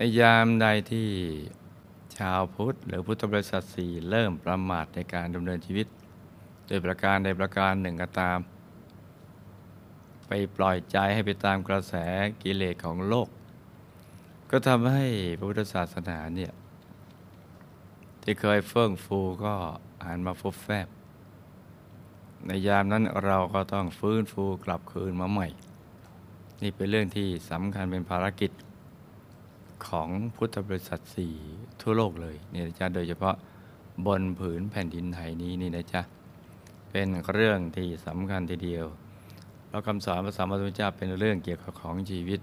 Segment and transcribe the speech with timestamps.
[0.00, 1.08] ในยามใดที่
[2.16, 5.86] ชาวพุทธหรือพุทธบริษัทสี่เริ่มประมาทในการดำเนินชีวิต
[6.66, 8.38] โดยประการใดประการหนึ่งก็ตาม
[10.26, 11.94] ไปปล่อยใจให้ไปตามกระแส
[12.42, 13.28] กิเลสของโลก
[14.50, 15.06] ก็ทำให้
[15.38, 16.52] พระพุทธศาสนาเนี่ย
[18.22, 19.54] ที่เคยเฟื่องฟูก็
[20.06, 20.88] หันมาฟุบแฟบ
[22.46, 25.48] ในยามนั้นเราก็ต้องฟื้นฟูกลับคืนมาใหม่
[26.62, 28.52] นี่เป็นเรื่องที่สำคัญเป็นภารกิจ
[29.86, 31.34] ของพุทธบริษัทสี่
[31.80, 33.36] ทั่วโลกเลยนี่นะจ๊ะโดยเฉพาะ
[34.06, 36.02] บนผืนแผ่นดินไทยนี้นี่นะจ๊ะ
[36.90, 38.86] เป็นเรื่องที่สำคัญทีเดียว
[39.68, 42.40] เราคำสอนพระสัมมาสัมพุทธเจ้าเป็นเรื่องเกี่ยวกับของชีวิต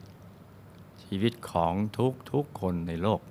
[1.04, 3.22] ชีวิตของทุกทุกคนในโลก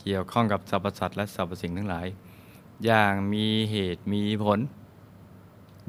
[0.00, 2.06] เกี่ยวข้องกับสรรพสัตว์และสรรพสิ่งทั้งหลาย
[2.84, 4.60] อย่างมีเหตุมีผล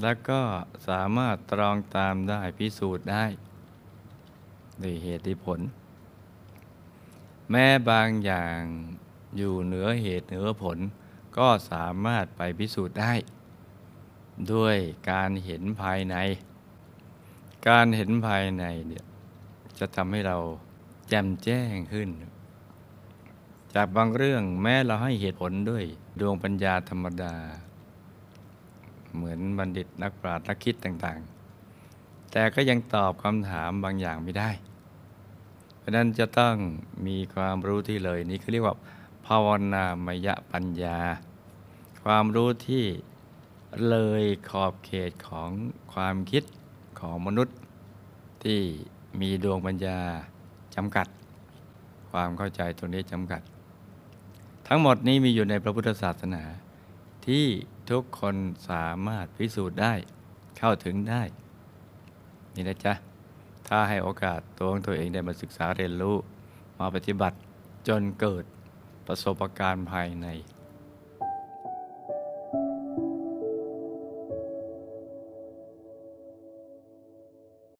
[0.02, 0.41] และก็
[0.88, 3.25] สามารถตรองตามได้พิสูจน์ได้
[4.84, 5.59] ด้วยเหตุผล
[7.52, 8.59] แม้บางอย่าง
[9.38, 10.77] อยู่เหนือเหตุเหนือผล
[11.38, 13.13] ก็สามารถไปพิสูจน์ได้
[14.53, 14.77] ด้วย
[15.11, 16.16] การเห็นภายใน
[17.67, 19.05] การเห็นภายในเนี่ย
[19.79, 20.38] จะทำให้เรา
[21.09, 22.09] แจ่มแจ้งขึ้น
[23.75, 25.83] จากบางเรื่องแม้เราให้เหตุผลด้วย
[26.19, 27.35] ดวงปัญญาธรรมดา
[29.16, 34.49] เหมือนบัณฑิตนักปราชญ์นักคิดต่างๆ แต่ก็ยังตอบคำถามบางอย่างไม่ได้
[35.82, 36.56] เพราะนั้นจะต้อง
[37.08, 38.76] มีความรู้ที่เลยนี่คือเรียกว่า
[39.26, 41.00] ภาวนามยปัญญา
[42.04, 42.86] ความรู้ที่
[43.90, 45.50] เลยขอบเขตของ
[45.94, 46.44] ความคิด
[47.00, 47.58] ของมนุษย์
[48.44, 48.62] ที่
[49.20, 50.00] มีดวงปัญญา
[50.76, 51.08] จำกัด
[52.12, 53.42] ความเข้าใจตรงนี้จำกัด
[54.68, 56.44] ทั้งหมดนี้มีอยู่ในพระพุทธศาสนา
[57.28, 57.46] ที่
[57.90, 58.36] ทุกคน
[58.70, 59.94] สามารถพิสูจน์ได้
[60.58, 61.24] เข้าถึงได้
[62.56, 62.94] นี่นะจ๊ะ
[63.73, 66.16] ถ้าให้โอกาสตัวของตัวเองได้มาศึกษาเรียนรู้
[66.80, 67.38] มาปฏิบัติ
[67.88, 68.44] จนเกิด
[69.07, 70.28] ประสบการณ์ภายใน